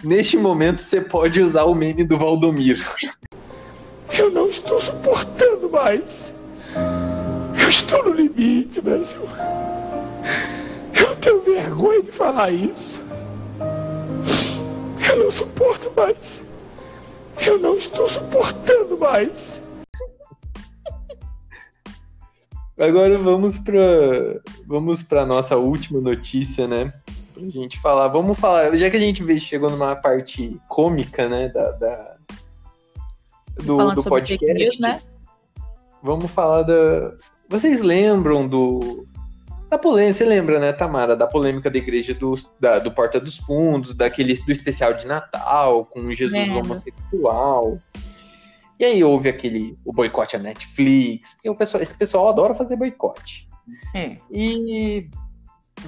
[0.04, 2.84] Neste momento você pode usar o meme do Valdomiro.
[4.10, 6.32] Eu não estou suportando mais.
[7.60, 9.22] Eu estou no limite, Brasil.
[11.24, 13.00] Tenho vergonha de falar isso.
[15.10, 16.44] Eu não suporto mais.
[17.46, 19.62] Eu não estou suportando mais.
[22.78, 26.92] Agora vamos para vamos para nossa última notícia, né?
[27.34, 28.08] Pra gente falar.
[28.08, 32.16] Vamos falar, já que a gente chegou numa parte cômica, né, da, da
[33.64, 34.54] do, do podcast.
[34.54, 35.02] News, né?
[36.02, 37.14] Vamos falar da.
[37.48, 39.08] Vocês lembram do.
[39.74, 43.40] Da polêmica, você lembra, né, Tamara, da polêmica da igreja do, da, do Porta dos
[43.40, 46.60] Fundos, daquele do especial de Natal, com Jesus Lembra.
[46.60, 47.80] homossexual.
[48.80, 52.76] E aí houve aquele o boicote à Netflix, porque o pessoal, esse pessoal adora fazer
[52.76, 53.50] boicote.
[53.96, 54.18] É.
[54.30, 55.10] E,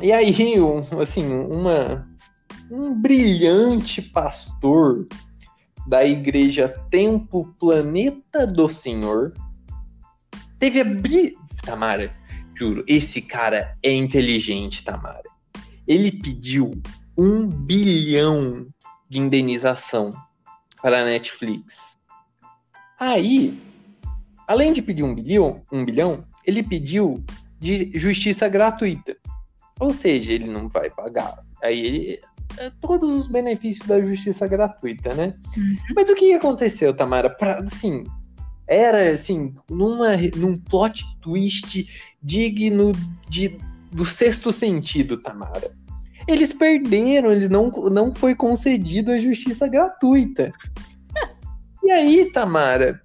[0.02, 2.10] e aí, um, assim, uma,
[2.72, 5.08] um brilhante pastor
[5.86, 9.32] da igreja Templo Planeta do Senhor
[10.58, 11.38] teve a bri...
[11.64, 12.12] Tamara,
[12.56, 15.30] juro, esse cara é inteligente, Tamara.
[15.88, 16.72] Ele pediu
[17.18, 18.68] um bilhão
[19.10, 20.10] de indenização
[20.82, 21.98] para a Netflix.
[23.00, 23.60] Aí,
[24.48, 27.24] além de pedir um bilhão, um bilhão, ele pediu
[27.60, 29.18] de justiça gratuita.
[29.80, 31.44] Ou seja, ele não vai pagar.
[31.62, 32.20] Aí ele.
[32.58, 35.36] é Todos os benefícios da justiça gratuita, né?
[35.58, 35.78] Uhum.
[35.96, 37.30] Mas o que aconteceu, Tamara?
[37.30, 38.06] Pra, assim,
[38.68, 41.88] era assim, numa, num plot twist
[42.26, 42.92] digno
[43.30, 43.58] de,
[43.92, 45.72] do sexto sentido, Tamara.
[46.28, 50.52] Eles perderam, eles não, não foi concedido a justiça gratuita.
[51.84, 53.00] E aí, Tamara,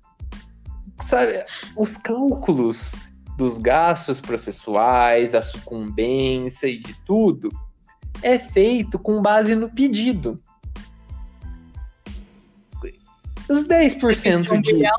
[1.06, 1.44] sabe,
[1.76, 2.94] os cálculos
[3.36, 7.50] dos gastos processuais, da sucumbência e de tudo,
[8.22, 10.40] é feito com base no pedido.
[13.50, 14.94] Os 10% Um de bilhão,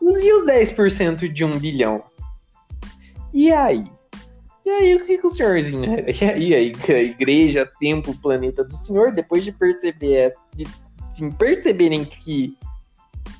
[0.00, 2.04] os- E os 10% de um bilhão?
[3.34, 3.84] E aí?
[4.64, 5.82] E aí, o que, que o senhorzinho.
[6.38, 10.66] E aí, a igreja, templo, planeta do senhor, depois de perceber, de
[11.10, 12.56] assim, perceberem que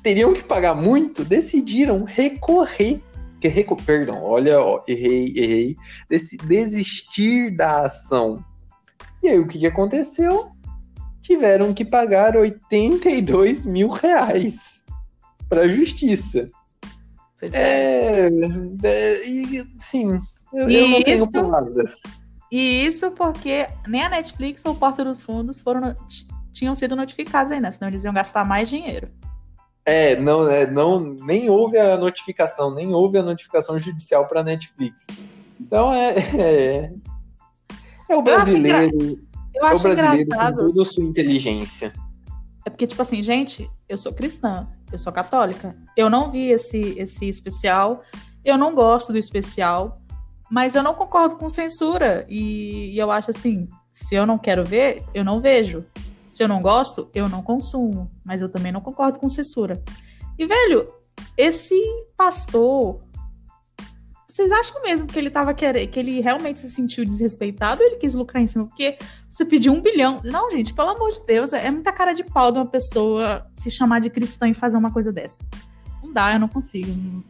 [0.03, 3.01] teriam que pagar muito, decidiram recorrer.
[3.39, 3.75] Que reco...
[3.83, 5.75] Perdão, olha, ó, errei, errei.
[6.43, 8.37] Desistir da ação.
[9.23, 10.51] E aí, o que, que aconteceu?
[11.21, 14.85] Tiveram que pagar 82 mil reais
[15.49, 16.51] para a justiça.
[17.51, 18.27] Pois é.
[18.27, 18.29] É,
[18.83, 20.19] é, e sim,
[20.53, 21.99] eu, E eu não tenho isso- palavras.
[22.51, 25.95] E isso porque nem a Netflix ou o Porta dos Fundos foram
[26.51, 29.09] tinham sido notificados ainda, senão eles iam gastar mais dinheiro.
[29.85, 35.05] É, não, é, não, nem houve a notificação, nem houve a notificação judicial para Netflix.
[35.59, 36.89] Então é, é,
[38.09, 39.19] é o Eu acho engra- brasileiro,
[39.53, 40.55] Eu é o acho brasileiro com engraçado.
[40.57, 41.93] toda a sua inteligência.
[42.65, 45.77] É porque, tipo assim, gente, eu sou cristã, eu sou católica.
[45.95, 48.01] Eu não vi esse, esse especial,
[48.43, 49.95] eu não gosto do especial,
[50.49, 52.25] mas eu não concordo com censura.
[52.27, 55.85] E, e eu acho assim: se eu não quero ver, eu não vejo.
[56.29, 58.11] Se eu não gosto, eu não consumo.
[58.25, 59.81] Mas eu também não concordo com censura.
[60.37, 60.91] E, velho,
[61.37, 61.79] esse
[62.17, 62.99] pastor.
[64.35, 67.95] Vocês acham mesmo que ele tava querendo, que ele realmente se sentiu desrespeitado ou ele
[67.95, 68.65] quis lucrar em cima?
[68.65, 68.97] Porque
[69.29, 70.19] você pediu um bilhão.
[70.25, 73.71] Não, gente, pelo amor de Deus, é muita cara de pau de uma pessoa se
[73.71, 75.41] chamar de cristã e fazer uma coisa dessa.
[76.03, 77.23] Não dá, eu não consigo.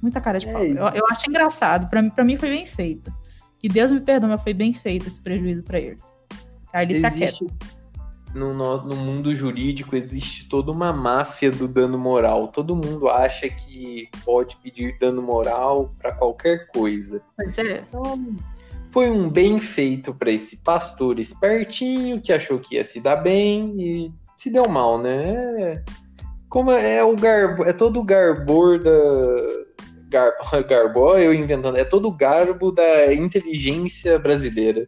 [0.00, 0.62] Muita cara de É pau.
[0.62, 1.86] Eu, eu acho engraçado.
[1.90, 3.12] Pra mim, pra mim foi bem feito.
[3.58, 6.02] Que Deus me perdoe, mas foi bem feito esse prejuízo pra eles.
[6.72, 7.46] Aí eles se aquietam.
[8.34, 12.48] No, no, mundo jurídico existe toda uma máfia do dano moral.
[12.48, 17.20] Todo mundo acha que pode pedir dano moral para qualquer coisa.
[17.36, 17.84] Pois é.
[17.88, 18.36] Então,
[18.90, 23.74] foi um bem feito para esse pastor espertinho que achou que ia se dar bem
[23.78, 25.34] e se deu mal, né?
[25.60, 25.82] É,
[26.48, 28.90] como é o garbo, é todo o garbor da
[30.08, 30.32] gar,
[30.68, 34.86] garbo, ó, eu inventando, é todo o garbo da inteligência brasileira.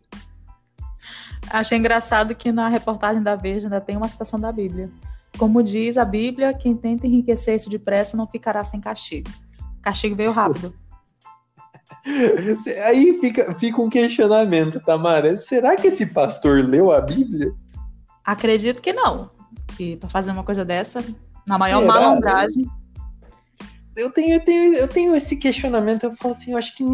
[1.53, 4.91] Achei engraçado que na reportagem da Veja ainda tem uma citação da Bíblia.
[5.37, 9.31] Como diz a Bíblia, quem tenta enriquecer-se depressa não ficará sem castigo.
[9.79, 10.75] O castigo veio rápido.
[12.87, 15.37] Aí fica, fica um questionamento, Tamara.
[15.37, 17.53] Será que esse pastor leu a Bíblia?
[18.25, 19.31] Acredito que não.
[19.77, 21.05] Que pra fazer uma coisa dessa,
[21.47, 21.93] na maior Será?
[21.93, 22.67] malandragem.
[23.95, 26.05] Eu tenho, eu, tenho, eu tenho esse questionamento.
[26.05, 26.85] Eu falo assim, eu acho que,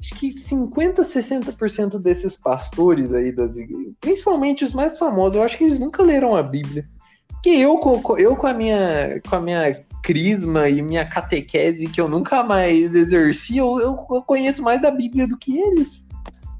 [0.00, 5.56] acho que 50%, 60% desses pastores aí, das igrejas, principalmente os mais famosos, eu acho
[5.56, 6.86] que eles nunca leram a Bíblia.
[7.28, 12.00] Porque eu, com- eu com, a minha, com a minha crisma e minha catequese que
[12.00, 16.06] eu nunca mais exerci, eu, eu- conheço mais da Bíblia do que eles.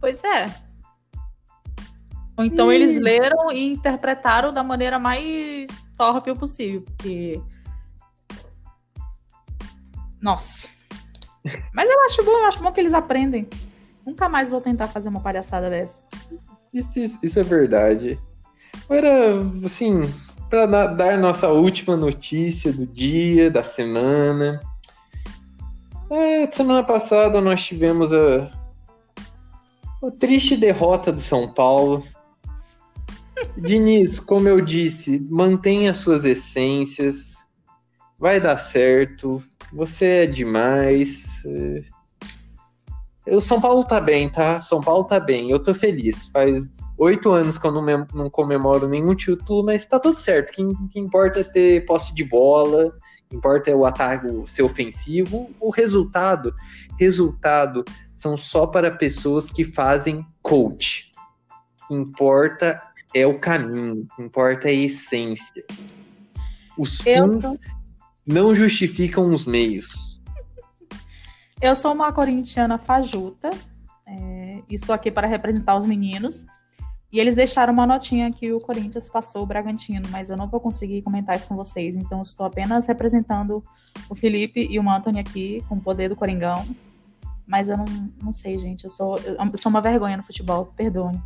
[0.01, 0.47] Pois é.
[2.37, 2.77] Ou então Ih.
[2.77, 7.41] eles leram e interpretaram da maneira mais torpe possível, porque.
[10.23, 10.69] Nossa.
[11.75, 13.49] Mas eu acho bom, eu acho bom que eles aprendem.
[14.07, 16.01] Nunca mais vou tentar fazer uma palhaçada dessa.
[16.73, 18.19] Isso, isso- isso é verdade.
[18.85, 20.03] Agora, assim,
[20.49, 24.61] para dar nossa última notícia do dia, da semana.
[26.11, 28.51] É, semana passada nós tivemos a,
[30.05, 32.05] a triste derrota do São Paulo.
[33.57, 37.49] Diniz, como eu disse, mantenha suas essências.
[38.19, 39.43] Vai dar certo.
[39.73, 41.43] Você é demais.
[43.27, 44.61] o São Paulo tá bem, tá?
[44.61, 45.51] São Paulo tá bem.
[45.51, 46.27] Eu tô feliz.
[46.27, 50.51] Faz oito anos que eu não, não comemoro nenhum título, mas tá tudo certo.
[50.51, 52.93] O que, que importa é ter posse de bola, o
[53.31, 55.51] que importa é o ataque ser ofensivo.
[55.59, 56.55] O resultado,
[56.99, 61.11] resultado são só para pessoas que fazem coach.
[61.85, 62.81] O que importa
[63.15, 65.65] é o caminho, o que importa é a essência.
[66.79, 67.57] Os sou-
[68.33, 70.21] não justificam os meios.
[71.61, 73.51] Eu sou uma corintiana fajuta.
[74.07, 76.47] é, e estou aqui para representar os meninos.
[77.13, 80.59] E eles deixaram uma notinha que o Corinthians passou o Bragantino, mas eu não vou
[80.59, 81.95] conseguir comentar isso com vocês.
[81.95, 83.63] Então, estou apenas representando
[84.09, 86.67] o Felipe e o Anthony aqui, com o poder do Coringão.
[87.47, 87.85] Mas eu não,
[88.23, 88.85] não sei, gente.
[88.85, 91.23] Eu sou, eu sou uma vergonha no futebol, perdoem.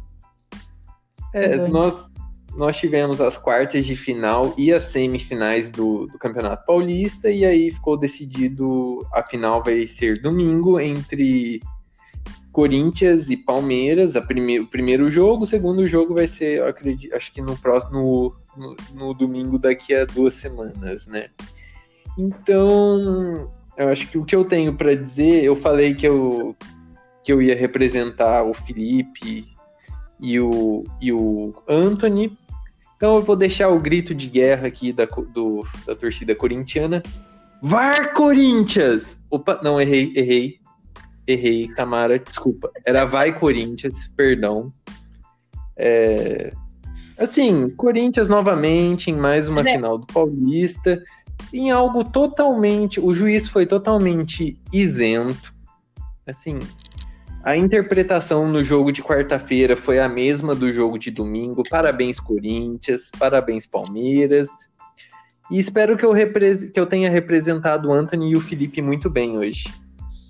[1.32, 2.10] É, nós,
[2.56, 7.70] nós tivemos as quartas de final e as semifinais do, do Campeonato Paulista, e aí
[7.70, 11.60] ficou decidido a final vai ser domingo entre
[12.56, 17.42] Corinthians e Palmeiras, prime o primeiro jogo, o segundo jogo vai ser, acredito, acho que
[17.42, 21.28] no próximo, no, no, domingo daqui a duas semanas, né?
[22.18, 26.56] Então, eu acho que o que eu tenho para dizer, eu falei que eu,
[27.22, 29.46] que eu ia representar o Felipe
[30.18, 32.38] e o, e o Anthony,
[32.96, 37.02] então eu vou deixar o grito de guerra aqui da, do, da torcida corintiana.
[37.62, 39.22] VAR Corinthians!
[39.30, 40.60] Opa, não, errei, errei.
[41.26, 42.70] Errei, Tamara, desculpa.
[42.84, 44.72] Era Vai Corinthians, perdão.
[45.76, 46.52] É...
[47.18, 49.72] Assim, Corinthians novamente em mais uma é.
[49.72, 51.02] final do Paulista,
[51.52, 53.00] em algo totalmente.
[53.00, 55.54] O juiz foi totalmente isento.
[56.26, 56.58] Assim,
[57.46, 61.62] a interpretação no jogo de quarta-feira foi a mesma do jogo de domingo.
[61.70, 64.48] Parabéns, Corinthians, parabéns, Palmeiras.
[65.48, 69.38] E espero que eu, que eu tenha representado o Anthony e o Felipe muito bem
[69.38, 69.72] hoje.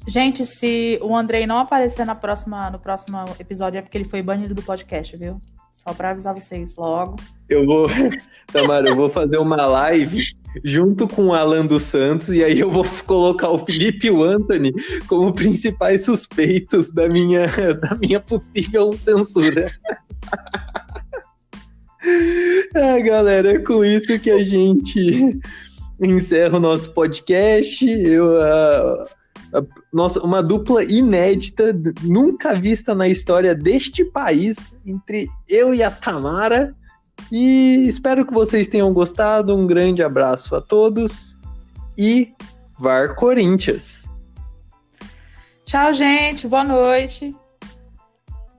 [0.07, 4.21] Gente, se o Andrei não aparecer na próxima, no próximo episódio é porque ele foi
[4.21, 5.41] banido do podcast, viu?
[5.77, 7.17] Só pra avisar vocês logo.
[7.51, 7.87] Eu vou,
[8.51, 10.25] Tamara, eu vou fazer uma live
[10.65, 14.23] junto com o Alan dos Santos e aí eu vou colocar o Felipe e o
[14.23, 14.73] Anthony
[15.07, 17.47] como principais suspeitos da minha,
[17.79, 19.71] da minha possível censura.
[22.75, 25.39] ah, galera, é com isso que a gente
[26.01, 27.87] encerra o nosso podcast.
[27.87, 29.07] Eu, uh,
[29.93, 36.75] nossa, uma dupla inédita, nunca vista na história deste país, entre eu e a Tamara.
[37.31, 39.57] E espero que vocês tenham gostado.
[39.57, 41.39] Um grande abraço a todos
[41.97, 42.33] e
[42.79, 44.05] VAR Corinthians.
[45.65, 46.47] Tchau, gente.
[46.47, 47.35] Boa noite.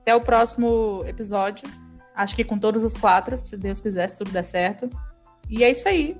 [0.00, 1.68] Até o próximo episódio.
[2.14, 4.90] Acho que com todos os quatro, se Deus quiser, se tudo der certo.
[5.48, 6.18] E é isso aí.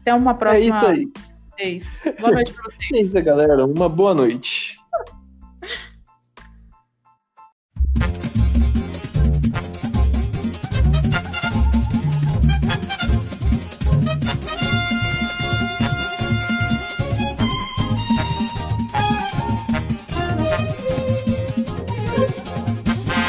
[0.00, 0.74] Até uma próxima.
[0.74, 1.12] É isso aí
[1.56, 1.96] vocês.
[2.20, 3.14] Boa noite pra vocês.
[3.14, 3.64] É galera.
[3.64, 4.76] Uma boa noite.